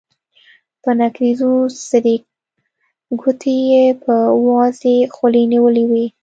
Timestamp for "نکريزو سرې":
1.01-2.15